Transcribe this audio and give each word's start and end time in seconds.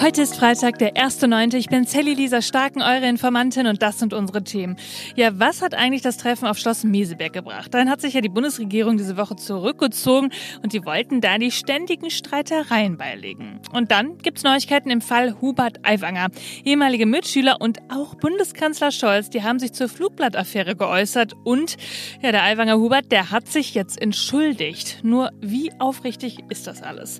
Heute 0.00 0.22
ist 0.22 0.36
Freitag, 0.36 0.78
der 0.78 0.94
1.9. 0.94 1.56
Ich 1.56 1.66
bin 1.66 1.84
Sally 1.84 2.14
Lisa 2.14 2.40
Starken, 2.40 2.82
eure 2.82 3.08
Informantin 3.08 3.66
und 3.66 3.82
das 3.82 3.98
sind 3.98 4.14
unsere 4.14 4.44
Themen. 4.44 4.76
Ja, 5.16 5.40
was 5.40 5.60
hat 5.60 5.74
eigentlich 5.74 6.02
das 6.02 6.18
Treffen 6.18 6.46
auf 6.46 6.56
Schloss 6.56 6.84
Meseberg 6.84 7.32
gebracht? 7.32 7.74
Dann 7.74 7.90
hat 7.90 8.00
sich 8.00 8.14
ja 8.14 8.20
die 8.20 8.28
Bundesregierung 8.28 8.96
diese 8.96 9.16
Woche 9.16 9.34
zurückgezogen 9.34 10.30
und 10.62 10.72
die 10.72 10.84
wollten 10.84 11.20
da 11.20 11.36
die 11.38 11.50
ständigen 11.50 12.10
Streitereien 12.10 12.96
beilegen. 12.96 13.60
Und 13.72 13.90
dann 13.90 14.18
gibt's 14.18 14.44
Neuigkeiten 14.44 14.90
im 14.90 15.00
Fall 15.00 15.40
Hubert 15.40 15.84
Aiwanger. 15.84 16.28
Ehemalige 16.64 17.04
Mitschüler 17.04 17.60
und 17.60 17.80
auch 17.90 18.14
Bundeskanzler 18.14 18.92
Scholz, 18.92 19.30
die 19.30 19.42
haben 19.42 19.58
sich 19.58 19.72
zur 19.72 19.88
Flugblattaffäre 19.88 20.76
geäußert 20.76 21.34
und 21.42 21.76
ja, 22.22 22.30
der 22.30 22.44
Aiwanger 22.44 22.78
Hubert, 22.78 23.10
der 23.10 23.32
hat 23.32 23.48
sich 23.48 23.74
jetzt 23.74 24.00
entschuldigt. 24.00 25.00
Nur 25.02 25.32
wie 25.40 25.72
aufrichtig 25.80 26.38
ist 26.50 26.68
das 26.68 26.82
alles? 26.82 27.18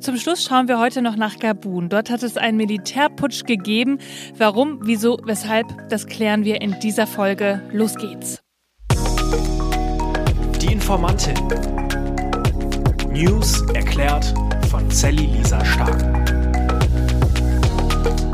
Zum 0.00 0.16
Schluss 0.16 0.42
schauen 0.42 0.66
wir 0.66 0.78
heute 0.78 1.02
noch 1.02 1.16
nach 1.16 1.38
Gabun. 1.38 1.90
Dort 1.90 2.08
hat 2.08 2.19
es 2.22 2.36
einen 2.36 2.56
Militärputsch 2.56 3.44
gegeben. 3.44 3.98
Warum, 4.36 4.80
wieso, 4.82 5.18
weshalb, 5.24 5.66
das 5.88 6.06
klären 6.06 6.44
wir 6.44 6.60
in 6.60 6.78
dieser 6.80 7.06
Folge. 7.06 7.62
Los 7.72 7.96
geht's. 7.96 8.42
Die 10.60 10.72
Informantin. 10.72 11.34
News 13.12 13.62
erklärt 13.74 14.32
von 14.70 14.90
Sally 14.90 15.26
Lisa 15.26 15.64
Stark. 15.64 16.19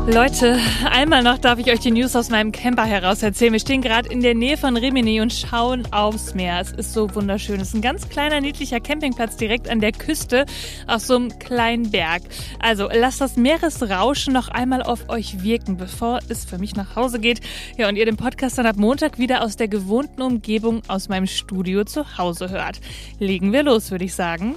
Leute, 0.09 0.57
einmal 0.89 1.21
noch 1.21 1.37
darf 1.37 1.59
ich 1.59 1.69
euch 1.69 1.81
die 1.81 1.91
News 1.91 2.15
aus 2.15 2.29
meinem 2.29 2.53
Camper 2.53 2.85
heraus 2.85 3.21
erzählen. 3.23 3.51
Wir 3.51 3.59
stehen 3.59 3.81
gerade 3.81 4.07
in 4.07 4.21
der 4.21 4.35
Nähe 4.35 4.55
von 4.55 4.77
Rimini 4.77 5.19
und 5.19 5.33
schauen 5.33 5.85
aufs 5.91 6.33
Meer. 6.33 6.61
Es 6.61 6.71
ist 6.71 6.93
so 6.93 7.13
wunderschön. 7.13 7.59
Es 7.59 7.69
ist 7.69 7.73
ein 7.73 7.81
ganz 7.81 8.07
kleiner, 8.07 8.39
niedlicher 8.39 8.79
Campingplatz 8.79 9.35
direkt 9.35 9.69
an 9.69 9.81
der 9.81 9.91
Küste 9.91 10.45
auf 10.87 11.01
so 11.01 11.17
einem 11.17 11.37
kleinen 11.39 11.91
Berg. 11.91 12.21
Also 12.59 12.87
lasst 12.89 13.19
das 13.19 13.35
Meeresrauschen 13.35 14.31
noch 14.31 14.47
einmal 14.47 14.81
auf 14.81 15.09
euch 15.09 15.43
wirken, 15.43 15.75
bevor 15.75 16.19
es 16.29 16.45
für 16.45 16.57
mich 16.57 16.73
nach 16.77 16.95
Hause 16.95 17.19
geht. 17.19 17.41
Ja, 17.77 17.89
und 17.89 17.97
ihr 17.97 18.05
den 18.05 18.15
Podcast 18.15 18.57
dann 18.57 18.65
ab 18.65 18.77
Montag 18.77 19.19
wieder 19.19 19.43
aus 19.43 19.57
der 19.57 19.67
gewohnten 19.67 20.21
Umgebung 20.21 20.83
aus 20.87 21.09
meinem 21.09 21.27
Studio 21.27 21.83
zu 21.83 22.17
Hause 22.17 22.49
hört. 22.49 22.79
Legen 23.19 23.51
wir 23.51 23.63
los, 23.63 23.91
würde 23.91 24.05
ich 24.05 24.15
sagen. 24.15 24.55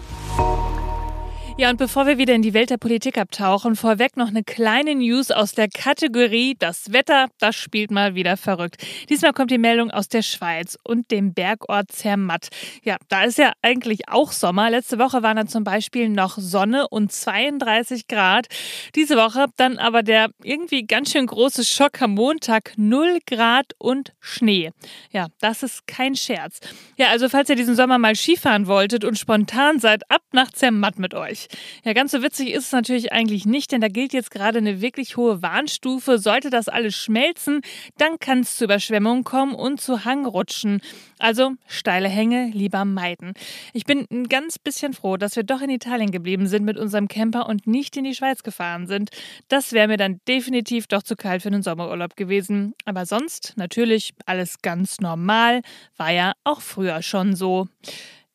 Ja, 1.58 1.68
und 1.68 1.76
bevor 1.76 2.06
wir 2.06 2.16
wieder 2.16 2.34
in 2.34 2.40
die 2.40 2.54
Welt 2.54 2.70
der 2.70 2.78
Politik 2.78 3.18
abtauchen, 3.18 3.76
vorweg 3.76 4.16
noch 4.16 4.28
eine 4.28 4.42
kleine 4.42 4.94
News 4.94 5.30
aus 5.30 5.52
der 5.52 5.68
Kategorie 5.68 6.56
Das 6.58 6.92
Wetter, 6.92 7.28
das 7.38 7.54
spielt 7.54 7.90
mal 7.90 8.14
wieder 8.14 8.38
verrückt. 8.38 8.82
Diesmal 9.10 9.34
kommt 9.34 9.50
die 9.50 9.58
Meldung 9.58 9.90
aus 9.90 10.08
der 10.08 10.22
Schweiz 10.22 10.78
und 10.84 11.10
dem 11.10 11.34
Bergort 11.34 11.92
Zermatt. 11.92 12.48
Ja, 12.82 12.96
da 13.08 13.24
ist 13.24 13.36
ja 13.36 13.52
eigentlich 13.60 14.08
auch 14.08 14.32
Sommer. 14.32 14.70
Letzte 14.70 14.98
Woche 14.98 15.22
waren 15.22 15.36
da 15.36 15.46
zum 15.46 15.64
Beispiel 15.64 16.08
noch 16.08 16.38
Sonne 16.38 16.88
und 16.88 17.12
32 17.12 18.08
Grad. 18.08 18.46
Diese 18.94 19.16
Woche 19.16 19.46
dann 19.56 19.76
aber 19.76 20.02
der 20.02 20.30
irgendwie 20.42 20.86
ganz 20.86 21.12
schön 21.12 21.26
große 21.26 21.64
Schock 21.64 22.00
am 22.00 22.14
Montag, 22.14 22.72
0 22.76 23.18
Grad 23.26 23.74
und 23.76 24.12
Schnee. 24.20 24.70
Ja, 25.10 25.26
das 25.40 25.62
ist 25.62 25.86
kein 25.86 26.14
Scherz. 26.16 26.60
Ja, 26.96 27.08
also 27.08 27.28
falls 27.28 27.50
ihr 27.50 27.56
diesen 27.56 27.76
Sommer 27.76 27.98
mal 27.98 28.14
Skifahren 28.14 28.66
wolltet 28.66 29.04
und 29.04 29.18
spontan 29.18 29.78
seid, 29.78 30.10
ab 30.10 30.22
nach 30.32 30.50
Zermatt 30.52 30.98
mit 30.98 31.14
euch. 31.14 31.39
Ja, 31.84 31.92
ganz 31.92 32.12
so 32.12 32.22
witzig 32.22 32.50
ist 32.50 32.66
es 32.66 32.72
natürlich 32.72 33.12
eigentlich 33.12 33.46
nicht, 33.46 33.72
denn 33.72 33.80
da 33.80 33.88
gilt 33.88 34.12
jetzt 34.12 34.30
gerade 34.30 34.58
eine 34.58 34.80
wirklich 34.80 35.16
hohe 35.16 35.42
Warnstufe. 35.42 36.18
Sollte 36.18 36.50
das 36.50 36.68
alles 36.68 36.96
schmelzen, 36.96 37.60
dann 37.98 38.18
kann 38.18 38.40
es 38.40 38.56
zu 38.56 38.64
Überschwemmungen 38.64 39.24
kommen 39.24 39.54
und 39.54 39.80
zu 39.80 40.04
Hangrutschen. 40.04 40.80
Also 41.18 41.52
steile 41.66 42.08
Hänge 42.08 42.50
lieber 42.52 42.84
meiden. 42.84 43.34
Ich 43.72 43.84
bin 43.84 44.06
ein 44.10 44.28
ganz 44.28 44.58
bisschen 44.58 44.94
froh, 44.94 45.16
dass 45.16 45.36
wir 45.36 45.42
doch 45.42 45.60
in 45.60 45.70
Italien 45.70 46.10
geblieben 46.10 46.46
sind 46.46 46.64
mit 46.64 46.78
unserem 46.78 47.08
Camper 47.08 47.48
und 47.48 47.66
nicht 47.66 47.96
in 47.96 48.04
die 48.04 48.14
Schweiz 48.14 48.42
gefahren 48.42 48.86
sind. 48.86 49.10
Das 49.48 49.72
wäre 49.72 49.88
mir 49.88 49.96
dann 49.96 50.20
definitiv 50.26 50.86
doch 50.86 51.02
zu 51.02 51.16
kalt 51.16 51.42
für 51.42 51.48
einen 51.48 51.62
Sommerurlaub 51.62 52.16
gewesen. 52.16 52.74
Aber 52.84 53.06
sonst 53.06 53.54
natürlich 53.56 54.14
alles 54.26 54.62
ganz 54.62 55.00
normal. 55.00 55.60
War 55.96 56.10
ja 56.10 56.32
auch 56.44 56.60
früher 56.60 57.02
schon 57.02 57.34
so. 57.34 57.68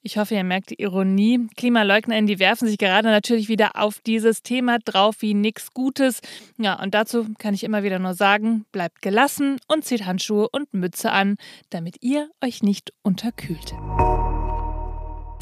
Ich 0.08 0.20
hoffe, 0.20 0.36
ihr 0.36 0.44
merkt 0.44 0.70
die 0.70 0.76
Ironie. 0.76 1.48
KlimaleugnerInnen, 1.58 2.28
die 2.28 2.38
werfen 2.38 2.68
sich 2.68 2.78
gerade 2.78 3.08
natürlich 3.08 3.50
wieder 3.50 3.72
auf 3.74 4.02
dieses 4.06 4.44
Thema 4.44 4.78
drauf 4.78 5.16
wie 5.22 5.34
nichts 5.34 5.74
Gutes. 5.74 6.20
Ja, 6.60 6.80
und 6.80 6.94
dazu 6.94 7.26
kann 7.40 7.56
ich 7.56 7.64
immer 7.64 7.82
wieder 7.82 7.98
nur 7.98 8.14
sagen, 8.14 8.66
bleibt 8.72 9.02
gelassen 9.02 9.58
und 9.68 9.84
zieht 9.84 10.06
Handschuhe 10.06 10.48
und 10.48 10.72
Mütze 10.76 11.12
an, 11.12 11.38
damit 11.72 11.96
ihr 12.02 12.30
euch 12.44 12.62
nicht 12.62 12.94
unterkühlt. 13.02 13.74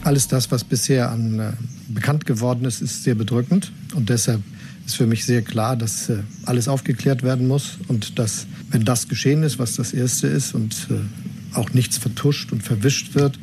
Alles 0.06 0.30
das, 0.30 0.50
was 0.50 0.64
bisher 0.64 1.12
an 1.12 1.40
äh, 1.40 1.52
bekannt 1.90 2.26
geworden 2.26 2.64
ist, 2.64 2.82
ist 2.82 3.04
sehr 3.04 3.16
bedrückend 3.16 3.74
und 3.96 4.08
deshalb 4.08 4.42
ist 4.86 4.96
für 4.96 5.08
mich 5.08 5.26
sehr 5.26 5.42
klar, 5.42 5.76
dass 5.76 6.08
äh, 6.08 6.20
alles 6.46 6.70
aufgeklärt 6.70 7.22
werden 7.22 7.50
muss 7.50 7.80
und 7.90 8.18
dass, 8.18 8.48
wenn 8.70 8.86
das 8.86 9.10
geschehen 9.10 9.44
ist, 9.44 9.60
was 9.60 9.76
das 9.76 9.92
Erste 9.92 10.28
ist 10.28 10.56
und 10.56 10.88
äh, 10.90 11.58
auch 11.58 11.72
nichts 11.72 11.98
vertuscht 11.98 12.54
und 12.54 12.64
verwischt 12.64 13.14
wird, 13.14 13.38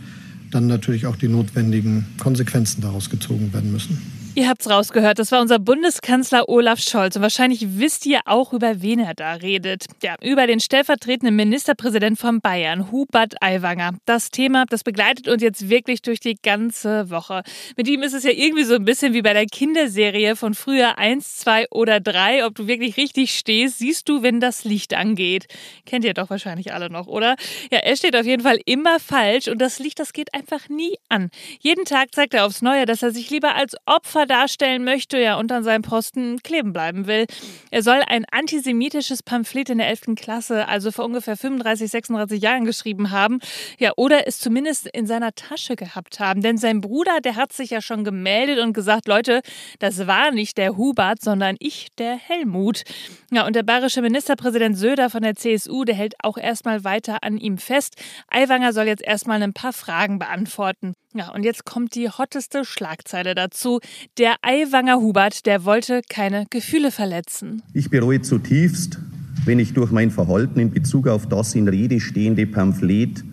dann 0.51 0.67
natürlich 0.67 1.07
auch 1.07 1.17
die 1.17 1.29
notwendigen 1.29 2.07
Konsequenzen 2.19 2.81
daraus 2.81 3.11
gezogen 3.11 3.53
werden 3.53 3.73
müssen. 3.73 4.20
Ihr 4.37 4.49
habt's 4.49 4.71
rausgehört, 4.71 5.19
das 5.19 5.33
war 5.33 5.41
unser 5.41 5.59
Bundeskanzler 5.59 6.49
Olaf 6.49 6.79
Scholz. 6.81 7.17
Und 7.17 7.23
wahrscheinlich 7.23 7.79
wisst 7.79 8.07
ihr 8.07 8.21
auch, 8.27 8.53
über 8.53 8.81
wen 8.81 9.01
er 9.01 9.15
da 9.15 9.33
redet. 9.33 9.87
Ja, 10.05 10.15
über 10.23 10.47
den 10.47 10.61
stellvertretenden 10.61 11.35
Ministerpräsident 11.35 12.17
von 12.17 12.41
Bayern, 12.41 12.93
Hubert 12.93 13.35
Aiwanger. 13.43 13.95
Das 14.05 14.31
Thema, 14.31 14.67
das 14.67 14.85
begleitet 14.85 15.27
uns 15.27 15.43
jetzt 15.43 15.69
wirklich 15.69 16.03
durch 16.03 16.21
die 16.21 16.37
ganze 16.41 17.11
Woche. 17.11 17.43
Mit 17.77 17.89
ihm 17.89 18.03
ist 18.05 18.13
es 18.13 18.23
ja 18.23 18.31
irgendwie 18.31 18.63
so 18.63 18.77
ein 18.77 18.85
bisschen 18.85 19.15
wie 19.15 19.23
bei 19.23 19.33
der 19.33 19.47
Kinderserie 19.47 20.37
von 20.37 20.55
früher 20.55 20.97
1, 20.97 21.39
2 21.39 21.67
oder 21.73 21.99
3. 21.99 22.47
Ob 22.47 22.55
du 22.55 22.69
wirklich 22.69 22.97
richtig 22.97 23.37
stehst, 23.37 23.79
siehst 23.79 24.09
du, 24.09 24.23
wenn 24.23 24.39
das 24.39 24.63
Licht 24.63 24.95
angeht. 24.95 25.47
Kennt 25.87 26.05
ihr 26.05 26.15
doch 26.15 26.31
wahrscheinlich 26.31 26.73
alle 26.73 26.89
noch, 26.89 27.09
oder? 27.09 27.35
Ja, 27.73 27.79
er 27.79 27.97
steht 27.97 28.15
auf 28.15 28.27
jeden 28.27 28.45
Fall 28.45 28.61
immer 28.65 29.01
falsch 29.01 29.49
und 29.49 29.59
das 29.59 29.81
Licht, 29.81 29.99
das 29.99 30.13
geht 30.13 30.33
einfach 30.35 30.69
nie 30.69 30.97
an. 31.09 31.31
Jeden 31.59 31.85
Tag 31.85 32.15
zeigt 32.15 32.33
er 32.35 32.47
aufs 32.47 32.63
Neue, 32.63 32.87
dass 32.87 33.03
er 33.03 33.11
sich 33.11 33.29
lieber 33.31 33.57
als 33.57 33.75
Opfer 33.87 34.20
Opfer 34.21 34.27
darstellen 34.27 34.85
möchte, 34.85 35.19
ja, 35.19 35.39
und 35.39 35.51
an 35.51 35.65
seinem 35.65 35.83
Posten 35.83 36.43
kleben 36.43 36.73
bleiben 36.73 37.07
will. 37.07 37.27
Er 37.71 37.83
soll 37.83 38.03
ein 38.07 38.27
antisemitisches 38.31 39.23
Pamphlet 39.23 39.71
in 39.71 39.79
der 39.79 39.89
11. 39.89 40.15
Klasse, 40.17 40.69
also 40.69 40.91
vor 40.91 41.07
ungefähr 41.07 41.37
35, 41.37 41.91
36 41.91 42.43
Jahren 42.43 42.65
geschrieben 42.67 43.11
haben, 43.11 43.39
ja, 43.79 43.93
oder 43.97 44.27
es 44.27 44.39
zumindest 44.39 44.89
in 44.89 45.07
seiner 45.07 45.35
Tasche 45.35 45.75
gehabt 45.75 46.21
haben. 46.21 46.43
Denn 46.43 46.59
sein 46.59 46.83
Bruder, 46.83 47.21
der 47.23 47.37
hat 47.37 47.53
sich 47.53 47.71
ja 47.71 47.81
schon 47.81 48.05
gemeldet 48.05 48.59
und 48.59 48.75
gesagt, 48.75 49.09
Leute, 49.09 49.41
das 49.79 50.07
war 50.07 50.33
nicht 50.33 50.59
der 50.59 50.77
Hubert, 50.77 51.23
sondern 51.23 51.57
ich, 51.59 51.89
der 51.97 52.17
Helmut. 52.17 52.83
Ja, 53.31 53.47
und 53.47 53.57
der 53.57 53.63
bayerische 53.63 54.03
Ministerpräsident 54.03 54.77
Söder 54.77 55.09
von 55.09 55.23
der 55.23 55.35
CSU, 55.35 55.85
der 55.85 55.95
hält 55.95 56.15
auch 56.23 56.37
erstmal 56.37 56.85
weiter 56.85 57.23
an 57.23 57.39
ihm 57.39 57.57
fest. 57.57 57.95
Aiwanger 58.29 58.73
soll 58.75 58.87
jetzt 58.87 59.03
erstmal 59.03 59.43
ein 59.43 59.55
paar 59.55 59.73
Fragen 59.73 60.19
beantworten. 60.19 60.93
Ja, 61.13 61.33
und 61.35 61.43
jetzt 61.43 61.65
kommt 61.65 61.97
die 61.97 62.09
hotteste 62.09 62.65
Schlagzeile 62.65 63.35
dazu. 63.35 63.81
Der 64.17 64.37
Eiwanger 64.43 65.01
Hubert, 65.01 65.45
der 65.45 65.65
wollte 65.65 66.03
keine 66.09 66.47
Gefühle 66.51 66.93
verletzen. 66.93 67.63
Ich 67.75 67.91
bereue 67.91 68.23
zutiefst, 68.23 68.99
wenn 69.45 69.59
ich 69.59 69.75
durch 69.75 69.91
mein 69.91 70.13
Verhalten 70.13 70.61
in 70.61 70.71
Bezug 70.71 71.09
auf 71.09 71.27
das 71.27 71.57
in 71.57 71.67
Rede 71.67 71.99
stehende 71.99 72.47
Pamphlet 72.47 73.25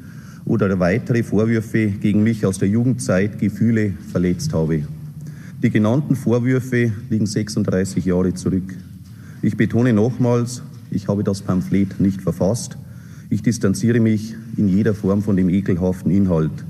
oder 0.45 0.79
weitere 0.79 1.21
Vorwürfe 1.21 1.87
gegen 1.89 2.23
mich 2.23 2.47
aus 2.47 2.57
der 2.57 2.67
Jugendzeit 2.67 3.37
Gefühle 3.37 3.93
verletzt 4.11 4.53
habe. 4.53 4.87
Die 5.61 5.69
genannten 5.69 6.16
Vorwürfe 6.16 6.91
liegen 7.11 7.27
36 7.27 8.05
Jahre 8.05 8.33
zurück. 8.33 8.75
Ich 9.43 9.55
betone 9.55 9.93
nochmals, 9.93 10.63
ich 10.89 11.07
habe 11.07 11.23
das 11.23 11.43
Pamphlet 11.43 11.99
nicht 11.99 12.23
verfasst. 12.23 12.75
Ich 13.29 13.43
distanziere 13.43 13.99
mich 13.99 14.33
in 14.55 14.67
jeder 14.67 14.95
Form 14.95 15.21
von 15.21 15.35
dem 15.35 15.49
ekelhaften 15.49 16.09
Inhalt. 16.09 16.66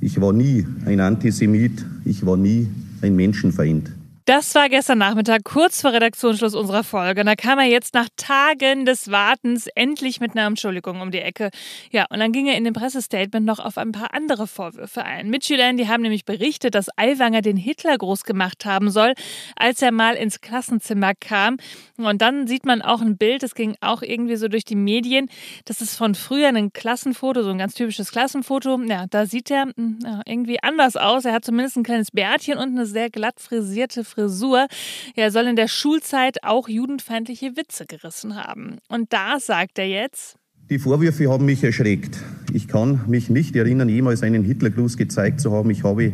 Ich 0.00 0.20
war 0.20 0.32
nie 0.32 0.66
ein 0.84 1.00
Antisemit, 1.00 1.84
ich 2.04 2.24
war 2.24 2.36
nie 2.36 2.68
ein 3.02 3.16
Menschenfeind. 3.16 3.90
Das 4.28 4.54
war 4.54 4.68
gestern 4.68 4.98
Nachmittag, 4.98 5.42
kurz 5.44 5.80
vor 5.80 5.94
Redaktionsschluss 5.94 6.54
unserer 6.54 6.84
Folge. 6.84 7.22
Und 7.22 7.26
da 7.28 7.34
kam 7.34 7.58
er 7.58 7.64
jetzt 7.64 7.94
nach 7.94 8.10
Tagen 8.18 8.84
des 8.84 9.10
Wartens 9.10 9.68
endlich 9.68 10.20
mit 10.20 10.32
einer 10.32 10.46
Entschuldigung 10.46 11.00
um 11.00 11.10
die 11.10 11.22
Ecke. 11.22 11.48
Ja, 11.92 12.04
und 12.10 12.18
dann 12.18 12.30
ging 12.30 12.46
er 12.46 12.58
in 12.58 12.64
dem 12.64 12.74
Pressestatement 12.74 13.46
noch 13.46 13.58
auf 13.58 13.78
ein 13.78 13.90
paar 13.90 14.12
andere 14.12 14.46
Vorwürfe 14.46 15.02
ein. 15.02 15.30
Mitschülern, 15.30 15.78
die 15.78 15.88
haben 15.88 16.02
nämlich 16.02 16.26
berichtet, 16.26 16.74
dass 16.74 16.90
Aiwanger 16.98 17.40
den 17.40 17.56
Hitler 17.56 17.96
groß 17.96 18.24
gemacht 18.24 18.66
haben 18.66 18.90
soll, 18.90 19.14
als 19.56 19.80
er 19.80 19.92
mal 19.92 20.14
ins 20.14 20.42
Klassenzimmer 20.42 21.14
kam. 21.14 21.56
Und 21.96 22.20
dann 22.20 22.46
sieht 22.46 22.66
man 22.66 22.82
auch 22.82 23.00
ein 23.00 23.16
Bild, 23.16 23.42
das 23.42 23.54
ging 23.54 23.76
auch 23.80 24.02
irgendwie 24.02 24.36
so 24.36 24.48
durch 24.48 24.66
die 24.66 24.76
Medien. 24.76 25.30
Das 25.64 25.80
ist 25.80 25.96
von 25.96 26.14
früher 26.14 26.48
ein 26.48 26.74
Klassenfoto, 26.74 27.42
so 27.42 27.48
ein 27.48 27.58
ganz 27.58 27.72
typisches 27.72 28.10
Klassenfoto. 28.10 28.78
Ja, 28.82 29.06
da 29.08 29.24
sieht 29.24 29.50
er 29.50 29.68
hm, 29.74 30.00
irgendwie 30.26 30.62
anders 30.62 30.98
aus. 30.98 31.24
Er 31.24 31.32
hat 31.32 31.46
zumindest 31.46 31.78
ein 31.78 31.82
kleines 31.82 32.10
Bärtchen 32.10 32.58
und 32.58 32.72
eine 32.72 32.84
sehr 32.84 33.08
glatt 33.08 33.40
frisierte 33.40 34.04
Frisur. 34.04 34.17
Frisur. 34.18 34.66
Er 35.14 35.30
soll 35.30 35.46
in 35.46 35.54
der 35.54 35.68
Schulzeit 35.68 36.38
auch 36.42 36.68
judenfeindliche 36.68 37.56
Witze 37.56 37.86
gerissen 37.86 38.34
haben. 38.34 38.78
Und 38.88 39.12
da 39.12 39.38
sagt 39.38 39.78
er 39.78 39.86
jetzt. 39.86 40.36
Die 40.70 40.80
Vorwürfe 40.80 41.30
haben 41.30 41.44
mich 41.46 41.62
erschreckt. 41.62 42.18
Ich 42.52 42.66
kann 42.66 43.02
mich 43.06 43.30
nicht 43.30 43.54
erinnern, 43.54 43.88
jemals 43.88 44.24
einen 44.24 44.42
Hitlergruß 44.42 44.96
gezeigt 44.96 45.40
zu 45.40 45.52
haben. 45.52 45.70
Ich 45.70 45.84
habe 45.84 46.12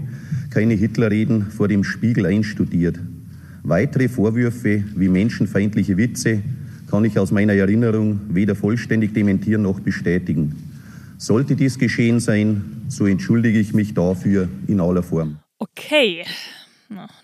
keine 0.52 0.74
Hitlerreden 0.74 1.50
vor 1.50 1.66
dem 1.66 1.82
Spiegel 1.82 2.26
einstudiert. 2.26 2.98
Weitere 3.62 4.08
Vorwürfe 4.08 4.84
wie 4.94 5.08
menschenfeindliche 5.08 5.96
Witze 5.96 6.42
kann 6.90 7.06
ich 7.06 7.18
aus 7.18 7.32
meiner 7.32 7.54
Erinnerung 7.54 8.20
weder 8.28 8.54
vollständig 8.54 9.14
dementieren 9.14 9.62
noch 9.62 9.80
bestätigen. 9.80 10.54
Sollte 11.16 11.56
dies 11.56 11.78
geschehen 11.78 12.20
sein, 12.20 12.82
so 12.88 13.06
entschuldige 13.06 13.58
ich 13.58 13.72
mich 13.72 13.94
dafür 13.94 14.48
in 14.68 14.80
aller 14.80 15.02
Form. 15.02 15.38
Okay, 15.58 16.24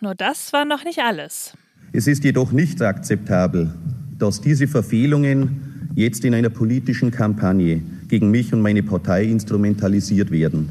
nur 0.01 0.15
das 0.15 0.53
war 0.53 0.65
noch 0.65 0.85
nicht 0.85 0.99
alles. 1.01 1.55
Es 1.93 2.07
ist 2.07 2.25
jedoch 2.25 2.53
nicht 2.53 2.81
akzeptabel, 2.83 3.75
dass 4.19 4.41
diese 4.41 4.69
Verfehlungen 4.69 5.91
jetzt 5.95 6.25
in 6.25 6.35
einer 6.35 6.51
politischen 6.51 7.11
Kampagne 7.11 7.83
gegen 8.09 8.31
mich 8.31 8.53
und 8.53 8.61
meine 8.61 8.83
Partei 8.83 9.25
instrumentalisiert 9.25 10.31
werden. 10.31 10.69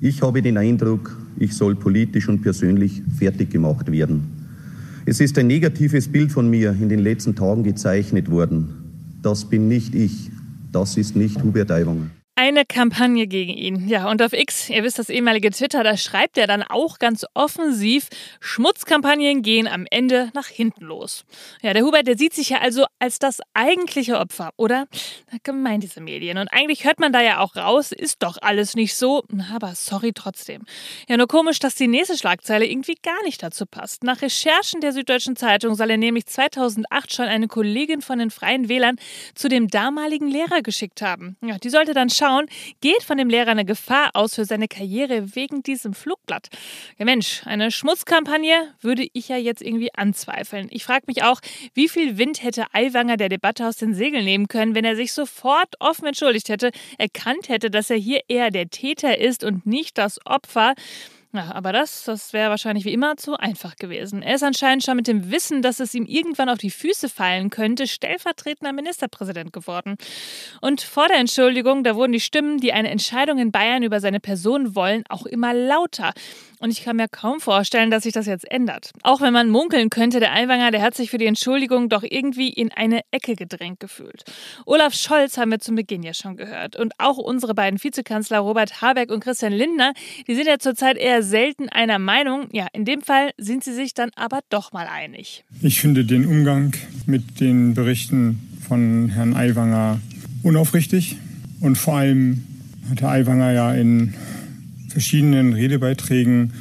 Ich 0.00 0.22
habe 0.22 0.42
den 0.42 0.56
Eindruck, 0.56 1.16
ich 1.38 1.54
soll 1.54 1.74
politisch 1.74 2.28
und 2.28 2.42
persönlich 2.42 3.02
fertig 3.18 3.50
gemacht 3.50 3.90
werden. 3.90 4.22
Es 5.04 5.20
ist 5.20 5.36
ein 5.38 5.48
negatives 5.48 6.06
Bild 6.06 6.30
von 6.30 6.48
mir 6.48 6.70
in 6.80 6.88
den 6.88 7.00
letzten 7.00 7.34
Tagen 7.34 7.64
gezeichnet 7.64 8.30
worden. 8.30 8.68
Das 9.20 9.44
bin 9.44 9.68
nicht 9.68 9.94
ich. 9.94 10.30
Das 10.70 10.96
ist 10.96 11.16
nicht 11.16 11.42
Hubert 11.42 11.70
Aiwanger. 11.70 12.10
Eine 12.34 12.64
Kampagne 12.64 13.26
gegen 13.26 13.52
ihn. 13.52 13.88
Ja, 13.88 14.10
und 14.10 14.22
auf 14.22 14.32
X, 14.32 14.70
ihr 14.70 14.82
wisst 14.82 14.98
das 14.98 15.10
ehemalige 15.10 15.50
Twitter, 15.50 15.84
da 15.84 15.98
schreibt 15.98 16.38
er 16.38 16.46
dann 16.46 16.62
auch 16.62 16.98
ganz 16.98 17.26
offensiv, 17.34 18.08
Schmutzkampagnen 18.40 19.42
gehen 19.42 19.68
am 19.68 19.86
Ende 19.90 20.30
nach 20.32 20.46
hinten 20.46 20.86
los. 20.86 21.26
Ja, 21.60 21.74
der 21.74 21.84
Hubert, 21.84 22.06
der 22.06 22.16
sieht 22.16 22.32
sich 22.32 22.48
ja 22.48 22.58
also 22.62 22.86
als 22.98 23.18
das 23.18 23.40
eigentliche 23.52 24.18
Opfer, 24.18 24.50
oder? 24.56 24.86
Gemein 25.42 25.80
diese 25.80 26.00
Medien. 26.00 26.38
Und 26.38 26.48
eigentlich 26.48 26.84
hört 26.84 27.00
man 27.00 27.12
da 27.12 27.20
ja 27.20 27.38
auch 27.38 27.54
raus, 27.54 27.92
ist 27.92 28.22
doch 28.22 28.38
alles 28.40 28.76
nicht 28.76 28.96
so, 28.96 29.24
aber 29.52 29.74
sorry 29.74 30.12
trotzdem. 30.14 30.62
Ja, 31.08 31.18
nur 31.18 31.28
komisch, 31.28 31.58
dass 31.58 31.74
die 31.74 31.86
nächste 31.86 32.16
Schlagzeile 32.16 32.64
irgendwie 32.64 32.96
gar 33.02 33.22
nicht 33.24 33.42
dazu 33.42 33.66
passt. 33.66 34.04
Nach 34.04 34.22
Recherchen 34.22 34.80
der 34.80 34.92
Süddeutschen 34.92 35.36
Zeitung 35.36 35.74
soll 35.74 35.90
er 35.90 35.98
nämlich 35.98 36.24
2008 36.24 37.12
schon 37.12 37.26
eine 37.26 37.46
Kollegin 37.46 38.00
von 38.00 38.18
den 38.18 38.30
Freien 38.30 38.70
Wählern 38.70 38.96
zu 39.34 39.50
dem 39.50 39.68
damaligen 39.68 40.28
Lehrer 40.28 40.62
geschickt 40.62 41.02
haben. 41.02 41.36
Ja, 41.42 41.58
die 41.58 41.68
sollte 41.68 41.92
dann 41.92 42.08
schauen, 42.22 42.46
geht 42.80 43.02
von 43.02 43.18
dem 43.18 43.28
Lehrer 43.28 43.50
eine 43.50 43.64
Gefahr 43.64 44.10
aus 44.14 44.36
für 44.36 44.44
seine 44.44 44.68
Karriere 44.68 45.34
wegen 45.34 45.62
diesem 45.62 45.92
Flugblatt. 45.92 46.48
Ja 46.96 47.04
Mensch, 47.04 47.42
eine 47.46 47.72
Schmutzkampagne 47.72 48.74
würde 48.80 49.08
ich 49.12 49.28
ja 49.28 49.36
jetzt 49.36 49.60
irgendwie 49.60 49.92
anzweifeln. 49.94 50.68
Ich 50.70 50.84
frage 50.84 51.04
mich 51.08 51.24
auch, 51.24 51.40
wie 51.74 51.88
viel 51.88 52.18
Wind 52.18 52.42
hätte 52.44 52.66
Aiwanger 52.72 53.16
der 53.16 53.28
Debatte 53.28 53.66
aus 53.66 53.76
den 53.76 53.94
Segeln 53.94 54.24
nehmen 54.24 54.46
können, 54.46 54.76
wenn 54.76 54.84
er 54.84 54.94
sich 54.94 55.12
sofort 55.12 55.74
offen 55.80 56.06
entschuldigt 56.06 56.48
hätte, 56.48 56.70
erkannt 56.96 57.48
hätte, 57.48 57.70
dass 57.70 57.90
er 57.90 57.96
hier 57.96 58.20
eher 58.28 58.50
der 58.50 58.70
Täter 58.70 59.18
ist 59.18 59.42
und 59.42 59.66
nicht 59.66 59.98
das 59.98 60.24
Opfer. 60.24 60.74
Ja, 61.34 61.50
aber 61.54 61.72
das, 61.72 62.04
das 62.04 62.34
wäre 62.34 62.50
wahrscheinlich 62.50 62.84
wie 62.84 62.92
immer 62.92 63.16
zu 63.16 63.38
einfach 63.38 63.76
gewesen. 63.76 64.20
Er 64.20 64.34
ist 64.34 64.42
anscheinend 64.42 64.84
schon 64.84 64.96
mit 64.96 65.06
dem 65.06 65.30
Wissen, 65.30 65.62
dass 65.62 65.80
es 65.80 65.94
ihm 65.94 66.04
irgendwann 66.04 66.50
auf 66.50 66.58
die 66.58 66.70
Füße 66.70 67.08
fallen 67.08 67.48
könnte, 67.48 67.86
stellvertretender 67.86 68.74
Ministerpräsident 68.74 69.50
geworden. 69.50 69.96
Und 70.60 70.82
vor 70.82 71.08
der 71.08 71.16
Entschuldigung, 71.16 71.84
da 71.84 71.96
wurden 71.96 72.12
die 72.12 72.20
Stimmen, 72.20 72.58
die 72.58 72.74
eine 72.74 72.90
Entscheidung 72.90 73.38
in 73.38 73.50
Bayern 73.50 73.82
über 73.82 74.00
seine 74.00 74.20
Person 74.20 74.74
wollen, 74.74 75.04
auch 75.08 75.24
immer 75.24 75.54
lauter. 75.54 76.12
Und 76.62 76.70
ich 76.70 76.84
kann 76.84 76.96
mir 76.96 77.08
kaum 77.08 77.40
vorstellen, 77.40 77.90
dass 77.90 78.04
sich 78.04 78.12
das 78.12 78.26
jetzt 78.26 78.48
ändert. 78.48 78.92
Auch 79.02 79.20
wenn 79.20 79.32
man 79.32 79.48
munkeln 79.50 79.90
könnte, 79.90 80.20
der 80.20 80.32
Aiwanger, 80.32 80.70
der 80.70 80.80
hat 80.80 80.94
sich 80.94 81.10
für 81.10 81.18
die 81.18 81.26
Entschuldigung 81.26 81.88
doch 81.88 82.04
irgendwie 82.04 82.50
in 82.50 82.70
eine 82.70 83.00
Ecke 83.10 83.34
gedrängt 83.34 83.80
gefühlt. 83.80 84.22
Olaf 84.64 84.94
Scholz 84.94 85.38
haben 85.38 85.50
wir 85.50 85.58
zum 85.58 85.74
Beginn 85.74 86.04
ja 86.04 86.14
schon 86.14 86.36
gehört. 86.36 86.76
Und 86.76 86.92
auch 86.98 87.16
unsere 87.16 87.54
beiden 87.54 87.82
Vizekanzler 87.82 88.38
Robert 88.38 88.80
Habeck 88.80 89.10
und 89.10 89.24
Christian 89.24 89.52
Lindner, 89.52 89.92
die 90.28 90.36
sind 90.36 90.46
ja 90.46 90.60
zurzeit 90.60 90.98
eher 90.98 91.21
selten 91.22 91.68
einer 91.68 91.98
Meinung. 91.98 92.48
Ja, 92.52 92.66
in 92.72 92.84
dem 92.84 93.02
Fall 93.02 93.30
sind 93.38 93.64
sie 93.64 93.74
sich 93.74 93.94
dann 93.94 94.10
aber 94.16 94.40
doch 94.48 94.72
mal 94.72 94.86
einig. 94.86 95.44
Ich 95.60 95.80
finde 95.80 96.04
den 96.04 96.26
Umgang 96.26 96.74
mit 97.06 97.40
den 97.40 97.74
Berichten 97.74 98.40
von 98.66 99.08
Herrn 99.08 99.34
Aiwanger 99.34 100.00
unaufrichtig. 100.42 101.16
Und 101.60 101.76
vor 101.76 101.96
allem 101.96 102.44
hat 102.90 103.02
Herr 103.02 103.10
Aiwanger 103.10 103.52
ja 103.52 103.72
in 103.72 104.14
verschiedenen 104.88 105.52
Redebeiträgen 105.52 106.52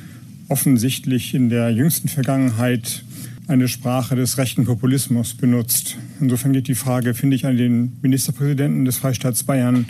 offensichtlich 0.48 1.34
in 1.34 1.50
der 1.50 1.70
jüngsten 1.72 2.08
Vergangenheit 2.08 3.04
eine 3.48 3.68
Sprache 3.68 4.16
des 4.16 4.38
rechten 4.38 4.66
Populismus 4.66 5.34
benutzt. 5.34 5.98
Insofern 6.20 6.54
geht 6.54 6.68
die 6.68 6.76
Frage, 6.76 7.14
finde 7.14 7.36
ich, 7.36 7.46
an 7.46 7.58
den 7.58 7.98
Ministerpräsidenten 8.02 8.86
des 8.86 8.98
Freistaats 8.98 9.44
Bayern, 9.44 9.86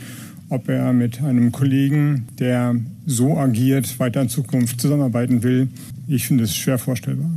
ob 0.51 0.68
er 0.68 0.92
mit 0.92 1.24
einem 1.24 1.53
Kollegen, 1.53 2.27
der 2.38 2.75
so 3.06 3.38
agiert, 3.38 4.00
weiter 4.00 4.21
in 4.21 4.30
Zukunft 4.30 4.81
zusammenarbeiten 4.81 5.44
will. 5.44 5.69
Ich 6.07 6.27
finde 6.27 6.44
es 6.44 6.56
schwer 6.56 6.77
vorstellbar. 6.77 7.31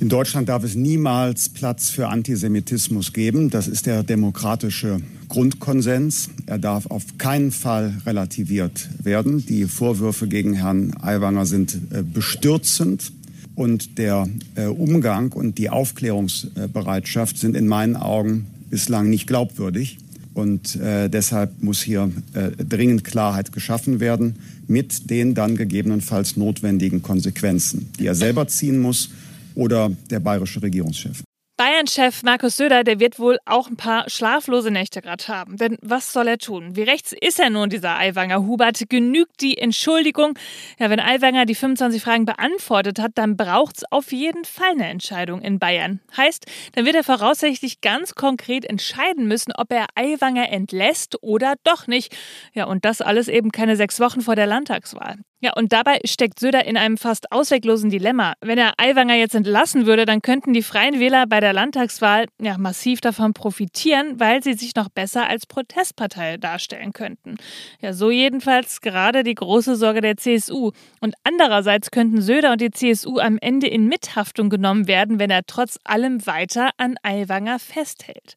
In 0.00 0.10
Deutschland 0.10 0.50
darf 0.50 0.64
es 0.64 0.74
niemals 0.74 1.48
Platz 1.48 1.88
für 1.88 2.08
Antisemitismus 2.08 3.14
geben. 3.14 3.48
Das 3.48 3.68
ist 3.68 3.86
der 3.86 4.02
demokratische 4.02 5.00
Grundkonsens. 5.28 6.28
Er 6.44 6.58
darf 6.58 6.86
auf 6.86 7.16
keinen 7.16 7.52
Fall 7.52 7.94
relativiert 8.04 8.88
werden. 9.02 9.44
Die 9.46 9.64
Vorwürfe 9.64 10.28
gegen 10.28 10.52
Herrn 10.52 10.94
Aiwanger 11.00 11.46
sind 11.46 11.74
äh, 11.90 12.02
bestürzend. 12.02 13.12
Und 13.54 13.96
der 13.98 14.28
äh, 14.56 14.66
Umgang 14.66 15.32
und 15.32 15.56
die 15.56 15.70
Aufklärungsbereitschaft 15.70 17.38
sind 17.38 17.56
in 17.56 17.66
meinen 17.66 17.96
Augen 17.96 18.46
bislang 18.70 19.08
nicht 19.08 19.26
glaubwürdig. 19.26 19.98
Und 20.32 20.76
äh, 20.76 21.08
deshalb 21.08 21.62
muss 21.62 21.82
hier 21.82 22.10
äh, 22.34 22.50
dringend 22.62 23.04
Klarheit 23.04 23.52
geschaffen 23.52 24.00
werden 24.00 24.36
mit 24.68 25.10
den 25.10 25.34
dann 25.34 25.56
gegebenenfalls 25.56 26.36
notwendigen 26.36 27.02
Konsequenzen, 27.02 27.90
die 27.98 28.06
er 28.06 28.14
selber 28.14 28.46
ziehen 28.46 28.78
muss 28.78 29.10
oder 29.54 29.90
der 30.10 30.20
bayerische 30.20 30.62
Regierungschef. 30.62 31.22
Bayern-Chef 31.60 32.22
Markus 32.22 32.56
Söder, 32.56 32.84
der 32.84 33.00
wird 33.00 33.18
wohl 33.18 33.36
auch 33.44 33.68
ein 33.68 33.76
paar 33.76 34.08
schlaflose 34.08 34.70
Nächte 34.70 35.02
gerade 35.02 35.28
haben. 35.28 35.58
Denn 35.58 35.76
was 35.82 36.10
soll 36.10 36.26
er 36.26 36.38
tun? 36.38 36.74
Wie 36.74 36.84
rechts 36.84 37.12
ist 37.12 37.38
er 37.38 37.50
nun, 37.50 37.68
dieser 37.68 37.98
Aiwanger 37.98 38.46
Hubert? 38.46 38.82
Genügt 38.88 39.42
die 39.42 39.58
Entschuldigung? 39.58 40.38
Ja, 40.78 40.88
wenn 40.88 41.00
Aiwanger 41.00 41.44
die 41.44 41.54
25 41.54 42.02
Fragen 42.02 42.24
beantwortet 42.24 42.98
hat, 42.98 43.10
dann 43.16 43.36
braucht 43.36 43.76
es 43.76 43.84
auf 43.90 44.10
jeden 44.10 44.46
Fall 44.46 44.70
eine 44.70 44.86
Entscheidung 44.86 45.42
in 45.42 45.58
Bayern. 45.58 46.00
Heißt, 46.16 46.46
dann 46.76 46.86
wird 46.86 46.94
er 46.94 47.04
voraussichtlich 47.04 47.82
ganz 47.82 48.14
konkret 48.14 48.64
entscheiden 48.64 49.28
müssen, 49.28 49.52
ob 49.54 49.70
er 49.70 49.84
Aiwanger 49.96 50.48
entlässt 50.48 51.22
oder 51.22 51.56
doch 51.62 51.86
nicht. 51.86 52.16
Ja, 52.54 52.64
und 52.64 52.86
das 52.86 53.02
alles 53.02 53.28
eben 53.28 53.52
keine 53.52 53.76
sechs 53.76 54.00
Wochen 54.00 54.22
vor 54.22 54.34
der 54.34 54.46
Landtagswahl. 54.46 55.18
Ja, 55.42 55.54
und 55.56 55.72
dabei 55.72 56.00
steckt 56.04 56.38
Söder 56.38 56.66
in 56.66 56.76
einem 56.76 56.98
fast 56.98 57.32
ausweglosen 57.32 57.88
Dilemma. 57.88 58.34
Wenn 58.42 58.58
er 58.58 58.74
Aiwanger 58.76 59.14
jetzt 59.14 59.34
entlassen 59.34 59.86
würde, 59.86 60.04
dann 60.04 60.20
könnten 60.20 60.52
die 60.52 60.62
Freien 60.62 61.00
Wähler 61.00 61.26
bei 61.26 61.40
der 61.40 61.54
Landtagswahl 61.54 62.26
ja 62.38 62.58
massiv 62.58 63.00
davon 63.00 63.32
profitieren, 63.32 64.20
weil 64.20 64.42
sie 64.42 64.52
sich 64.52 64.74
noch 64.74 64.90
besser 64.90 65.26
als 65.28 65.46
Protestpartei 65.46 66.36
darstellen 66.36 66.92
könnten. 66.92 67.36
Ja, 67.80 67.94
so 67.94 68.10
jedenfalls 68.10 68.82
gerade 68.82 69.24
die 69.24 69.34
große 69.34 69.76
Sorge 69.76 70.02
der 70.02 70.18
CSU. 70.18 70.72
Und 71.00 71.14
andererseits 71.24 71.90
könnten 71.90 72.20
Söder 72.20 72.52
und 72.52 72.60
die 72.60 72.70
CSU 72.70 73.18
am 73.18 73.38
Ende 73.40 73.66
in 73.66 73.86
Mithaftung 73.86 74.50
genommen 74.50 74.88
werden, 74.88 75.18
wenn 75.18 75.30
er 75.30 75.46
trotz 75.46 75.78
allem 75.84 76.26
weiter 76.26 76.68
an 76.76 76.96
Aiwanger 77.02 77.58
festhält. 77.58 78.34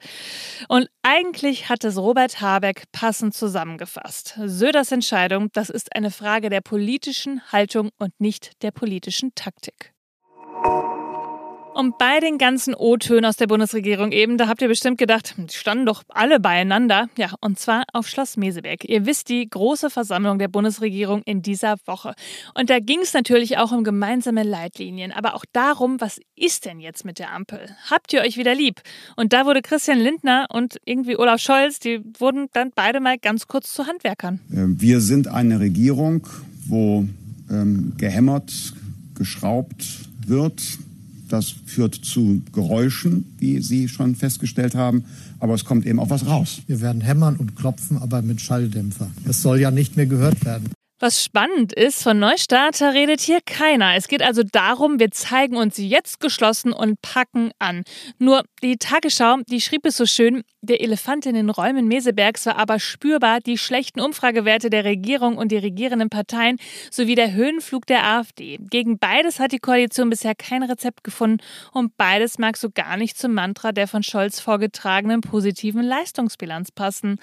Und 0.69 0.87
eigentlich 1.01 1.67
hat 1.67 1.83
es 1.83 1.97
Robert 1.97 2.39
Habeck 2.39 2.83
passend 2.93 3.33
zusammengefasst. 3.33 4.39
Söders 4.45 4.93
Entscheidung, 4.93 5.49
das 5.51 5.69
ist 5.69 5.93
eine 5.93 6.09
Frage 6.09 6.49
der 6.49 6.61
Politik 6.61 6.92
politischen 6.93 7.41
Haltung 7.51 7.89
und 7.97 8.13
nicht 8.19 8.61
der 8.61 8.69
politischen 8.69 9.33
Taktik. 9.33 9.93
Und 11.73 11.97
bei 11.97 12.19
den 12.19 12.37
ganzen 12.37 12.75
O-Tönen 12.75 13.25
aus 13.25 13.35
der 13.35 13.47
Bundesregierung 13.47 14.11
eben, 14.11 14.37
da 14.37 14.47
habt 14.47 14.61
ihr 14.61 14.67
bestimmt 14.67 14.99
gedacht, 14.99 15.33
die 15.37 15.55
standen 15.55 15.87
doch 15.87 16.03
alle 16.09 16.39
beieinander. 16.39 17.09
Ja, 17.17 17.33
und 17.41 17.57
zwar 17.57 17.85
auf 17.93 18.07
Schloss 18.07 18.37
Meseberg. 18.37 18.87
Ihr 18.87 19.07
wisst, 19.07 19.29
die 19.29 19.49
große 19.49 19.89
Versammlung 19.89 20.37
der 20.37 20.49
Bundesregierung 20.49 21.23
in 21.25 21.41
dieser 21.41 21.77
Woche. 21.85 22.13
Und 22.53 22.69
da 22.69 22.79
ging 22.79 22.99
es 23.01 23.15
natürlich 23.15 23.57
auch 23.57 23.71
um 23.71 23.83
gemeinsame 23.83 24.43
Leitlinien, 24.43 25.11
aber 25.11 25.33
auch 25.33 25.45
darum, 25.51 25.99
was 25.99 26.19
ist 26.35 26.65
denn 26.65 26.79
jetzt 26.79 27.05
mit 27.05 27.17
der 27.17 27.31
Ampel? 27.33 27.75
Habt 27.89 28.13
ihr 28.13 28.21
euch 28.21 28.37
wieder 28.37 28.53
lieb? 28.53 28.81
Und 29.15 29.33
da 29.33 29.47
wurde 29.47 29.63
Christian 29.63 29.97
Lindner 29.97 30.45
und 30.51 30.77
irgendwie 30.85 31.17
Olaf 31.17 31.41
Scholz, 31.41 31.79
die 31.79 32.01
wurden 32.19 32.49
dann 32.53 32.69
beide 32.75 32.99
mal 32.99 33.17
ganz 33.17 33.47
kurz 33.47 33.73
zu 33.73 33.87
Handwerkern. 33.87 34.39
Wir 34.47 35.01
sind 35.01 35.27
eine 35.27 35.59
Regierung, 35.59 36.27
wo 36.67 37.07
ähm, 37.49 37.93
gehämmert, 37.97 38.73
geschraubt 39.15 39.85
wird. 40.25 40.61
Das 41.29 41.53
führt 41.65 41.95
zu 41.95 42.41
Geräuschen, 42.51 43.25
wie 43.39 43.59
Sie 43.61 43.87
schon 43.87 44.15
festgestellt 44.15 44.75
haben, 44.75 45.05
aber 45.39 45.55
es 45.55 45.65
kommt 45.65 45.85
eben 45.85 45.99
auch 45.99 46.09
was 46.09 46.27
raus. 46.27 46.61
Wir 46.67 46.81
werden 46.81 47.01
hämmern 47.01 47.37
und 47.37 47.55
klopfen, 47.55 47.97
aber 47.97 48.21
mit 48.21 48.39
Schalldämpfer. 48.39 49.09
Das 49.25 49.41
soll 49.41 49.59
ja 49.59 49.71
nicht 49.71 49.97
mehr 49.97 50.05
gehört 50.05 50.45
werden. 50.45 50.69
Was 51.03 51.21
spannend 51.21 51.73
ist, 51.73 52.01
von 52.01 52.17
Neustarter 52.17 52.93
redet 52.93 53.19
hier 53.19 53.39
keiner. 53.45 53.97
Es 53.97 54.07
geht 54.07 54.21
also 54.21 54.41
darum, 54.41 55.01
wir 55.01 55.11
zeigen 55.11 55.57
uns 55.57 55.77
jetzt 55.77 56.21
geschlossen 56.21 56.71
und 56.71 57.01
packen 57.01 57.51
an. 57.59 57.83
Nur 58.19 58.43
die 58.63 58.77
Tagesschau, 58.77 59.39
die 59.49 59.59
schrieb 59.59 59.85
es 59.85 59.97
so 59.97 60.05
schön, 60.05 60.45
der 60.61 60.79
Elefant 60.79 61.25
in 61.25 61.35
den 61.35 61.49
Räumen 61.49 61.89
Mesebergs 61.89 62.45
war 62.45 62.55
aber 62.55 62.79
spürbar 62.79 63.41
die 63.41 63.57
schlechten 63.57 63.99
Umfragewerte 63.99 64.69
der 64.69 64.85
Regierung 64.85 65.35
und 65.35 65.51
die 65.51 65.57
regierenden 65.57 66.09
Parteien 66.09 66.55
sowie 66.89 67.15
der 67.15 67.33
Höhenflug 67.33 67.85
der 67.85 68.05
AfD. 68.05 68.57
Gegen 68.69 68.97
beides 68.97 69.41
hat 69.41 69.51
die 69.51 69.59
Koalition 69.59 70.09
bisher 70.09 70.35
kein 70.35 70.63
Rezept 70.63 71.03
gefunden 71.03 71.43
und 71.73 71.97
beides 71.97 72.39
mag 72.39 72.55
so 72.55 72.69
gar 72.73 72.95
nicht 72.95 73.17
zum 73.17 73.33
Mantra 73.33 73.73
der 73.73 73.89
von 73.89 74.03
Scholz 74.03 74.39
vorgetragenen 74.39 75.19
positiven 75.19 75.83
Leistungsbilanz 75.83 76.71
passen. 76.71 77.19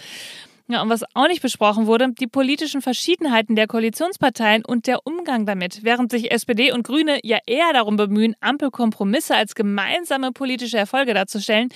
Ja, 0.71 0.83
und 0.83 0.89
was 0.89 1.03
auch 1.15 1.27
nicht 1.27 1.43
besprochen 1.43 1.89
wurde, 1.89 2.13
die 2.13 2.29
politischen 2.29 2.81
Verschiedenheiten 2.81 3.57
der 3.57 3.67
Koalitionsparteien 3.67 4.65
und 4.65 4.87
der 4.87 5.05
Umgang 5.05 5.45
damit. 5.45 5.83
Während 5.83 6.13
sich 6.13 6.31
SPD 6.31 6.71
und 6.71 6.85
Grüne 6.85 7.19
ja 7.25 7.39
eher 7.45 7.73
darum 7.73 7.97
bemühen, 7.97 8.37
Ampelkompromisse 8.39 9.35
als 9.35 9.57
gemeinsame 9.57 10.31
politische 10.31 10.79
Erfolge 10.79 11.13
darzustellen, 11.13 11.71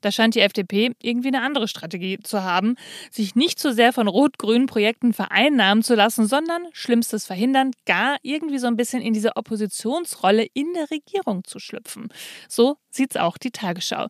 da 0.00 0.10
scheint 0.10 0.34
die 0.34 0.40
FDP 0.40 0.92
irgendwie 1.02 1.28
eine 1.28 1.42
andere 1.42 1.68
Strategie 1.68 2.20
zu 2.22 2.42
haben, 2.42 2.76
sich 3.10 3.34
nicht 3.34 3.58
so 3.58 3.70
sehr 3.70 3.92
von 3.92 4.08
rot-grünen 4.08 4.66
Projekten 4.66 5.12
vereinnahmen 5.12 5.84
zu 5.84 5.94
lassen, 5.94 6.26
sondern 6.26 6.62
Schlimmstes 6.72 7.26
verhindern, 7.26 7.72
gar 7.84 8.16
irgendwie 8.22 8.58
so 8.58 8.66
ein 8.66 8.76
bisschen 8.76 9.02
in 9.02 9.12
diese 9.12 9.36
Oppositionsrolle 9.36 10.46
in 10.54 10.72
der 10.72 10.90
Regierung 10.90 11.44
zu 11.44 11.58
schlüpfen. 11.58 12.08
So 12.48 12.78
sieht's 12.88 13.18
auch 13.18 13.36
die 13.36 13.50
Tagesschau. 13.50 14.06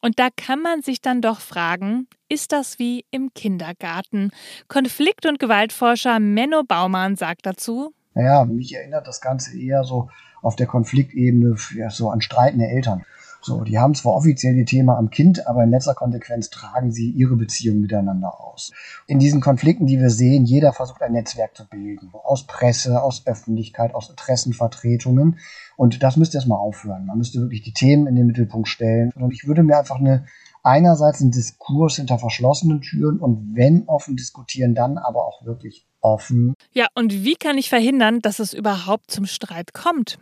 Und 0.00 0.20
da 0.20 0.28
kann 0.30 0.60
man 0.60 0.82
sich 0.82 1.00
dann 1.00 1.22
doch 1.22 1.40
fragen, 1.40 2.06
ist 2.30 2.52
das 2.52 2.78
wie 2.78 3.04
im 3.10 3.34
Kindergarten? 3.34 4.30
Konflikt- 4.68 5.26
und 5.26 5.38
Gewaltforscher 5.38 6.20
Menno 6.20 6.62
Baumann 6.62 7.16
sagt 7.16 7.44
dazu, 7.44 7.92
naja, 8.14 8.44
mich 8.44 8.74
erinnert 8.74 9.06
das 9.06 9.20
Ganze 9.20 9.58
eher 9.58 9.84
so 9.84 10.08
auf 10.42 10.56
der 10.56 10.66
Konfliktebene 10.66 11.56
ja, 11.76 11.90
so 11.90 12.08
an 12.08 12.20
streitende 12.20 12.66
Eltern. 12.66 13.04
So, 13.42 13.62
die 13.62 13.78
haben 13.78 13.94
zwar 13.94 14.14
offiziell 14.14 14.54
die 14.54 14.66
Thema 14.66 14.98
am 14.98 15.08
Kind, 15.08 15.46
aber 15.46 15.64
in 15.64 15.70
letzter 15.70 15.94
Konsequenz 15.94 16.50
tragen 16.50 16.92
sie 16.92 17.10
ihre 17.10 17.36
Beziehung 17.36 17.80
miteinander 17.80 18.38
aus. 18.38 18.70
In 19.06 19.18
diesen 19.18 19.40
Konflikten, 19.40 19.86
die 19.86 19.98
wir 19.98 20.10
sehen, 20.10 20.44
jeder 20.44 20.74
versucht 20.74 21.02
ein 21.02 21.12
Netzwerk 21.12 21.56
zu 21.56 21.66
bilden. 21.66 22.10
Aus 22.12 22.46
Presse, 22.46 23.02
aus 23.02 23.26
Öffentlichkeit, 23.26 23.94
aus 23.94 24.10
Interessenvertretungen. 24.10 25.38
Und 25.76 26.02
das 26.02 26.18
müsste 26.18 26.36
erstmal 26.36 26.58
aufhören. 26.58 27.06
Man 27.06 27.16
müsste 27.16 27.40
wirklich 27.40 27.62
die 27.62 27.72
Themen 27.72 28.06
in 28.06 28.14
den 28.14 28.26
Mittelpunkt 28.26 28.68
stellen. 28.68 29.10
Und 29.14 29.32
ich 29.32 29.46
würde 29.46 29.62
mir 29.62 29.78
einfach 29.78 29.98
eine, 29.98 30.26
einerseits 30.62 31.20
einen 31.20 31.30
Diskurs 31.30 31.96
hinter 31.96 32.18
verschlossenen 32.18 32.80
Türen 32.80 33.18
und 33.18 33.54
wenn 33.54 33.84
offen 33.86 34.16
diskutieren, 34.16 34.74
dann 34.74 34.98
aber 34.98 35.26
auch 35.26 35.44
wirklich 35.44 35.86
offen. 36.00 36.54
Ja, 36.72 36.86
und 36.94 37.24
wie 37.24 37.34
kann 37.34 37.58
ich 37.58 37.68
verhindern, 37.68 38.20
dass 38.20 38.38
es 38.38 38.52
überhaupt 38.52 39.10
zum 39.10 39.26
Streit 39.26 39.72
kommt? 39.74 40.18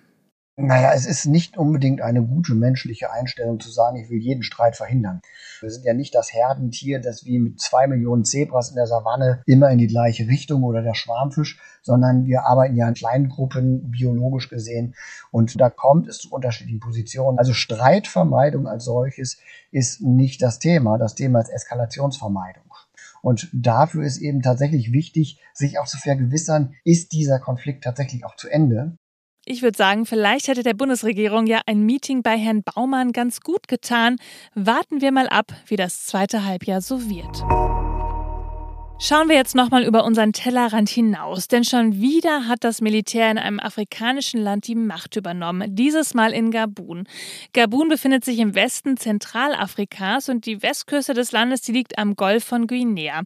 Naja, 0.61 0.93
es 0.93 1.07
ist 1.07 1.27
nicht 1.27 1.57
unbedingt 1.57 2.01
eine 2.01 2.21
gute 2.21 2.53
menschliche 2.53 3.13
Einstellung 3.13 3.61
zu 3.61 3.71
sagen, 3.71 3.97
ich 3.97 4.11
will 4.11 4.19
jeden 4.19 4.43
Streit 4.43 4.75
verhindern. 4.75 5.21
Wir 5.61 5.71
sind 5.71 5.85
ja 5.85 5.95
nicht 5.95 6.17
das 6.17 6.33
Herdentier, 6.33 7.01
das 7.01 7.25
wie 7.25 7.39
mit 7.39 7.61
zwei 7.61 7.87
Millionen 7.87 8.25
Zebras 8.25 8.71
in 8.71 8.75
der 8.75 8.89
Savanne 8.89 9.41
immer 9.47 9.71
in 9.71 9.79
die 9.79 9.87
gleiche 9.87 10.27
Richtung 10.27 10.65
oder 10.65 10.83
der 10.83 10.95
Schwarmfisch, 10.95 11.61
sondern 11.83 12.27
wir 12.27 12.43
arbeiten 12.45 12.75
ja 12.75 12.89
in 12.89 12.95
kleinen 12.95 13.29
Gruppen 13.29 13.93
biologisch 13.93 14.49
gesehen 14.49 14.97
und 15.31 15.61
da 15.61 15.71
kommt 15.71 16.09
es 16.09 16.19
zu 16.19 16.33
unterschiedlichen 16.33 16.81
Positionen. 16.81 17.39
Also 17.39 17.53
Streitvermeidung 17.53 18.67
als 18.67 18.85
solches 18.85 19.39
ist 19.71 20.03
nicht 20.03 20.43
das 20.43 20.59
Thema. 20.59 20.99
Das 20.99 21.15
Thema 21.15 21.41
ist 21.41 21.51
Eskalationsvermeidung. 21.51 22.65
Und 23.23 23.49
dafür 23.53 24.05
ist 24.05 24.19
eben 24.19 24.43
tatsächlich 24.43 24.91
wichtig, 24.91 25.41
sich 25.55 25.79
auch 25.79 25.87
zu 25.87 25.99
vergewissern, 25.99 26.75
ist 26.83 27.13
dieser 27.13 27.39
Konflikt 27.39 27.85
tatsächlich 27.85 28.25
auch 28.25 28.35
zu 28.35 28.49
Ende? 28.49 28.99
Ich 29.51 29.63
würde 29.63 29.79
sagen, 29.79 30.05
vielleicht 30.05 30.49
hätte 30.49 30.63
der 30.63 30.75
Bundesregierung 30.75 31.47
ja 31.47 31.63
ein 31.65 31.81
Meeting 31.81 32.23
bei 32.23 32.37
Herrn 32.37 32.63
Baumann 32.63 33.13
ganz 33.13 33.41
gut 33.41 33.67
getan. 33.67 34.17
Warten 34.55 35.01
wir 35.01 35.11
mal 35.11 35.27
ab, 35.27 35.55
wie 35.69 35.77
das 35.77 36.05
zweite 36.05 36.45
Halbjahr 36.45 36.83
so 36.83 37.09
wird. 37.09 37.78
Schauen 39.01 39.29
wir 39.29 39.37
jetzt 39.37 39.55
nochmal 39.55 39.85
über 39.85 40.03
unseren 40.03 40.33
Tellerrand 40.33 40.89
hinaus, 40.89 41.47
denn 41.47 41.63
schon 41.63 42.01
wieder 42.01 42.49
hat 42.49 42.65
das 42.65 42.81
Militär 42.81 43.31
in 43.31 43.39
einem 43.39 43.61
afrikanischen 43.61 44.41
Land 44.41 44.67
die 44.67 44.75
Macht 44.75 45.15
übernommen, 45.15 45.77
dieses 45.77 46.15
Mal 46.15 46.33
in 46.33 46.51
Gabun. 46.51 47.07
Gabun 47.53 47.89
befindet 47.89 48.25
sich 48.25 48.41
im 48.41 48.57
Westen 48.57 48.97
Zentralafrikas 48.97 50.29
und 50.29 50.47
die 50.47 50.63
Westküste 50.63 51.15
des 51.15 51.31
Landes, 51.31 51.61
die 51.61 51.71
liegt 51.71 51.97
am 51.97 52.17
Golf 52.17 52.43
von 52.43 52.67
Guinea. 52.67 53.23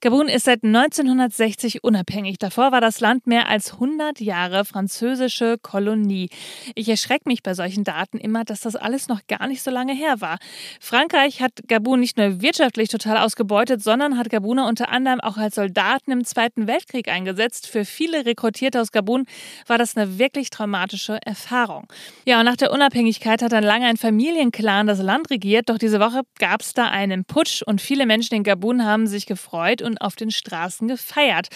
Gabun 0.00 0.28
ist 0.28 0.44
seit 0.44 0.62
1960 0.62 1.82
unabhängig. 1.82 2.38
Davor 2.38 2.70
war 2.70 2.80
das 2.80 3.00
Land 3.00 3.26
mehr 3.26 3.48
als 3.48 3.72
100 3.72 4.20
Jahre 4.20 4.64
französische 4.64 5.58
Kolonie. 5.60 6.30
Ich 6.76 6.88
erschrecke 6.88 7.28
mich 7.28 7.42
bei 7.42 7.54
solchen 7.54 7.82
Daten 7.82 8.18
immer, 8.18 8.44
dass 8.44 8.60
das 8.60 8.76
alles 8.76 9.08
noch 9.08 9.26
gar 9.26 9.48
nicht 9.48 9.64
so 9.64 9.72
lange 9.72 9.92
her 9.92 10.20
war. 10.20 10.38
Frankreich 10.78 11.42
hat 11.42 11.66
Gabun 11.66 11.98
nicht 11.98 12.16
nur 12.16 12.40
wirtschaftlich 12.42 12.90
total 12.90 13.18
ausgebeutet, 13.18 13.82
sondern 13.82 14.18
hat 14.18 14.30
Gabuner 14.30 14.68
unter 14.68 14.88
anderem 14.90 15.15
Vietnam 15.16 15.20
auch 15.20 15.36
als 15.36 15.54
Soldaten 15.54 16.10
im 16.12 16.24
Zweiten 16.24 16.66
Weltkrieg 16.66 17.08
eingesetzt. 17.08 17.66
Für 17.68 17.84
viele 17.84 18.26
Rekrutierte 18.26 18.80
aus 18.80 18.92
Gabun 18.92 19.26
war 19.66 19.78
das 19.78 19.96
eine 19.96 20.18
wirklich 20.18 20.50
traumatische 20.50 21.18
Erfahrung. 21.24 21.86
Ja, 22.26 22.38
und 22.40 22.44
nach 22.44 22.56
der 22.56 22.72
Unabhängigkeit 22.72 23.42
hat 23.42 23.52
dann 23.52 23.64
lange 23.64 23.86
ein 23.86 23.96
Familienclan 23.96 24.86
das 24.86 25.00
Land 25.00 25.30
regiert, 25.30 25.68
doch 25.68 25.78
diese 25.78 26.00
Woche 26.00 26.22
gab 26.38 26.62
es 26.62 26.72
da 26.72 26.88
einen 26.88 27.24
Putsch 27.24 27.62
und 27.62 27.80
viele 27.80 28.06
Menschen 28.06 28.34
in 28.34 28.42
Gabun 28.42 28.84
haben 28.84 29.06
sich 29.06 29.26
gefreut 29.26 29.82
und 29.82 30.00
auf 30.00 30.16
den 30.16 30.30
Straßen 30.30 30.88
gefeiert. 30.88 31.48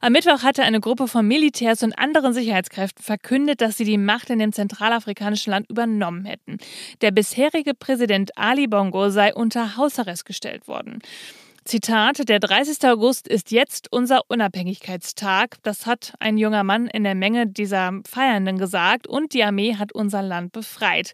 Am 0.00 0.12
Mittwoch 0.12 0.42
hatte 0.42 0.62
eine 0.62 0.80
Gruppe 0.80 1.08
von 1.08 1.26
Militärs 1.26 1.82
und 1.82 1.98
anderen 1.98 2.32
Sicherheitskräften 2.32 3.02
verkündet, 3.02 3.60
dass 3.60 3.76
sie 3.76 3.84
die 3.84 3.98
Macht 3.98 4.30
in 4.30 4.38
dem 4.38 4.52
zentralafrikanischen 4.52 5.50
Land 5.50 5.70
übernommen 5.70 6.24
hätten. 6.24 6.58
Der 7.00 7.10
bisherige 7.10 7.74
Präsident 7.74 8.36
Ali 8.36 8.66
Bongo 8.66 9.10
sei 9.10 9.34
unter 9.34 9.76
Hausarrest 9.76 10.24
gestellt 10.24 10.68
worden. 10.68 11.00
Zitat, 11.70 12.28
der 12.28 12.40
30. 12.40 12.84
August 12.88 13.28
ist 13.28 13.52
jetzt 13.52 13.92
unser 13.92 14.22
Unabhängigkeitstag. 14.26 15.58
Das 15.62 15.86
hat 15.86 16.14
ein 16.18 16.36
junger 16.36 16.64
Mann 16.64 16.88
in 16.88 17.04
der 17.04 17.14
Menge 17.14 17.46
dieser 17.46 17.92
Feiernden 18.04 18.58
gesagt 18.58 19.06
und 19.06 19.34
die 19.34 19.44
Armee 19.44 19.76
hat 19.76 19.92
unser 19.92 20.20
Land 20.20 20.50
befreit. 20.50 21.12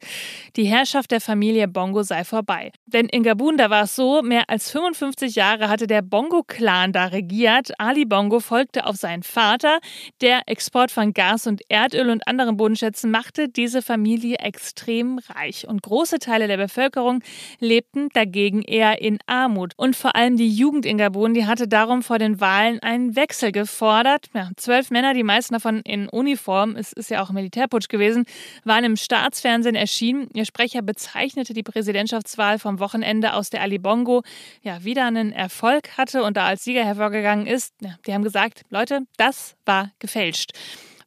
Die 0.56 0.64
Herrschaft 0.64 1.10
der 1.10 1.20
Familie 1.20 1.68
Bongo 1.68 2.02
sei 2.02 2.25
vorbei. 2.25 2.72
Denn 2.86 3.04
in 3.04 3.22
Gabun, 3.22 3.58
da 3.58 3.68
war 3.68 3.82
es 3.82 3.96
so, 3.96 4.22
mehr 4.22 4.44
als 4.48 4.70
55 4.70 5.34
Jahre 5.34 5.68
hatte 5.68 5.86
der 5.86 6.00
Bongo-Clan 6.00 6.90
da 6.90 7.04
regiert. 7.04 7.78
Ali 7.78 8.06
Bongo 8.06 8.40
folgte 8.40 8.86
auf 8.86 8.96
seinen 8.96 9.25
Vater. 9.25 9.80
Der 10.22 10.40
Export 10.46 10.90
von 10.90 11.12
Gas 11.12 11.46
und 11.46 11.60
Erdöl 11.68 12.08
und 12.08 12.26
anderen 12.26 12.56
Bodenschätzen 12.56 13.10
machte 13.10 13.50
diese 13.50 13.82
Familie 13.82 14.36
extrem 14.36 15.18
reich. 15.18 15.68
Und 15.68 15.82
große 15.82 16.18
Teile 16.18 16.48
der 16.48 16.56
Bevölkerung 16.56 17.22
lebten 17.60 18.08
dagegen 18.14 18.62
eher 18.62 19.02
in 19.02 19.18
Armut. 19.26 19.75
Und 19.76 19.96
vor 19.96 20.16
allem 20.16 20.38
die 20.38 20.45
Jugend 20.48 20.86
in 20.86 20.98
Gabun, 20.98 21.34
die 21.34 21.46
hatte 21.46 21.68
darum 21.68 22.02
vor 22.02 22.18
den 22.18 22.40
Wahlen 22.40 22.80
einen 22.80 23.16
Wechsel 23.16 23.52
gefordert. 23.52 24.26
Ja, 24.34 24.50
zwölf 24.56 24.90
Männer, 24.90 25.14
die 25.14 25.22
meisten 25.22 25.54
davon 25.54 25.80
in 25.82 26.08
Uniform, 26.08 26.76
es 26.76 26.92
ist 26.92 27.10
ja 27.10 27.22
auch 27.22 27.30
Militärputsch 27.30 27.88
gewesen, 27.88 28.24
waren 28.64 28.84
im 28.84 28.96
Staatsfernsehen 28.96 29.74
erschienen. 29.74 30.28
Ihr 30.34 30.44
Sprecher 30.44 30.82
bezeichnete 30.82 31.54
die 31.54 31.62
Präsidentschaftswahl 31.62 32.58
vom 32.58 32.80
Wochenende 32.80 33.34
aus 33.34 33.50
der 33.50 33.62
Ali 33.62 33.78
Bongo 33.78 34.22
ja 34.62 34.84
wieder 34.84 35.06
einen 35.06 35.32
Erfolg 35.32 35.96
hatte 35.96 36.22
und 36.22 36.36
da 36.36 36.46
als 36.46 36.64
Sieger 36.64 36.84
hervorgegangen 36.84 37.46
ist. 37.46 37.74
Ja, 37.80 37.96
die 38.06 38.14
haben 38.14 38.24
gesagt, 38.24 38.62
Leute, 38.70 39.02
das 39.16 39.56
war 39.64 39.90
gefälscht. 39.98 40.52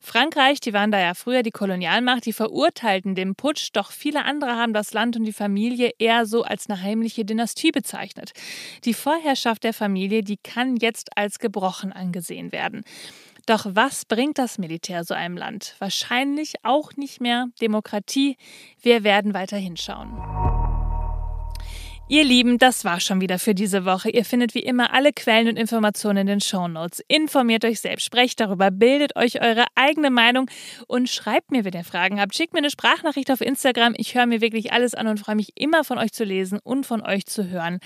Frankreich, 0.01 0.59
die 0.59 0.73
waren 0.73 0.91
da 0.91 0.99
ja 0.99 1.13
früher 1.13 1.43
die 1.43 1.51
Kolonialmacht, 1.51 2.25
die 2.25 2.33
verurteilten 2.33 3.15
den 3.15 3.35
Putsch, 3.35 3.69
doch 3.73 3.91
viele 3.91 4.23
andere 4.23 4.55
haben 4.55 4.73
das 4.73 4.93
Land 4.93 5.17
und 5.17 5.25
die 5.25 5.33
Familie 5.33 5.91
eher 5.99 6.25
so 6.25 6.43
als 6.43 6.69
eine 6.69 6.81
heimliche 6.81 7.25
Dynastie 7.25 7.71
bezeichnet. 7.71 8.31
Die 8.85 8.93
Vorherrschaft 8.93 9.63
der 9.63 9.73
Familie, 9.73 10.23
die 10.23 10.37
kann 10.37 10.77
jetzt 10.77 11.17
als 11.17 11.39
gebrochen 11.39 11.91
angesehen 11.91 12.51
werden. 12.51 12.83
Doch 13.45 13.65
was 13.67 14.05
bringt 14.05 14.37
das 14.37 14.57
Militär 14.57 15.03
so 15.03 15.13
einem 15.13 15.35
Land? 15.35 15.75
Wahrscheinlich 15.79 16.53
auch 16.63 16.95
nicht 16.95 17.19
mehr 17.19 17.47
Demokratie. 17.61 18.37
Wir 18.81 19.03
werden 19.03 19.33
weiter 19.33 19.57
hinschauen. 19.57 20.58
Ihr 22.11 22.23
Lieben, 22.23 22.57
das 22.57 22.85
war 22.85 22.99
schon 22.99 23.21
wieder 23.21 23.37
für 23.37 23.53
diese 23.53 23.85
Woche. 23.85 24.09
Ihr 24.09 24.25
findet 24.25 24.55
wie 24.55 24.63
immer 24.63 24.95
alle 24.95 25.13
Quellen 25.13 25.47
und 25.47 25.57
Informationen 25.57 26.17
in 26.17 26.25
den 26.25 26.41
Shownotes. 26.41 27.03
Informiert 27.07 27.63
euch 27.65 27.81
selbst, 27.81 28.03
sprecht 28.03 28.39
darüber, 28.39 28.71
bildet 28.71 29.15
euch 29.15 29.43
eure 29.43 29.65
eigene 29.75 30.09
Meinung 30.09 30.49
und 30.87 31.07
schreibt 31.07 31.51
mir, 31.51 31.65
wenn 31.65 31.73
ihr 31.73 31.83
Fragen 31.83 32.19
habt. 32.19 32.33
Schickt 32.33 32.53
mir 32.53 32.61
eine 32.61 32.71
Sprachnachricht 32.71 33.29
auf 33.29 33.41
Instagram. 33.41 33.93
Ich 33.95 34.15
höre 34.15 34.25
mir 34.25 34.41
wirklich 34.41 34.73
alles 34.73 34.95
an 34.95 35.05
und 35.05 35.19
freue 35.19 35.35
mich 35.35 35.51
immer 35.53 35.83
von 35.83 35.99
euch 35.99 36.11
zu 36.11 36.23
lesen 36.23 36.57
und 36.63 36.87
von 36.87 37.03
euch 37.03 37.27
zu 37.27 37.47
hören. 37.47 37.77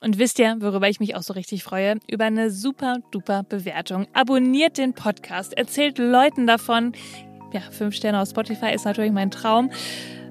Und 0.00 0.18
wisst 0.18 0.40
ihr, 0.40 0.56
worüber 0.58 0.88
ich 0.88 0.98
mich 0.98 1.14
auch 1.14 1.22
so 1.22 1.34
richtig 1.34 1.62
freue? 1.62 2.00
Über 2.10 2.24
eine 2.24 2.50
super 2.50 2.96
duper 3.12 3.44
Bewertung. 3.44 4.08
Abonniert 4.12 4.76
den 4.76 4.92
Podcast, 4.92 5.56
erzählt 5.56 5.98
Leuten 5.98 6.48
davon. 6.48 6.94
Ja, 7.52 7.60
fünf 7.60 7.94
Sterne 7.94 8.20
auf 8.20 8.28
Spotify 8.28 8.74
ist 8.74 8.86
natürlich 8.86 9.12
mein 9.12 9.30
Traum. 9.30 9.70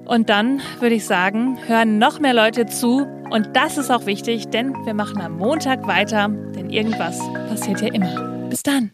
Und 0.08 0.30
dann 0.30 0.62
würde 0.80 0.94
ich 0.94 1.04
sagen, 1.04 1.58
hören 1.66 1.98
noch 1.98 2.18
mehr 2.18 2.32
Leute 2.32 2.64
zu. 2.64 3.06
Und 3.28 3.50
das 3.52 3.76
ist 3.76 3.90
auch 3.90 4.06
wichtig, 4.06 4.48
denn 4.48 4.72
wir 4.86 4.94
machen 4.94 5.20
am 5.20 5.36
Montag 5.36 5.86
weiter, 5.86 6.28
denn 6.28 6.70
irgendwas 6.70 7.18
passiert 7.50 7.82
ja 7.82 7.92
immer. 7.92 8.48
Bis 8.48 8.62
dann. 8.62 8.90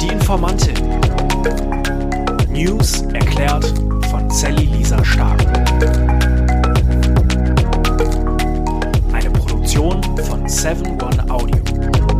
Die 0.00 0.06
Informantin. 0.06 0.76
News 2.48 3.02
erklärt 3.12 3.66
von 4.08 4.30
Sally 4.30 4.66
Lisa 4.66 5.04
Stark. 5.04 5.44
Eine 9.12 9.30
Produktion 9.30 10.00
von 10.18 10.48
7 10.48 11.02
One 11.02 11.28
Audio. 11.28 12.11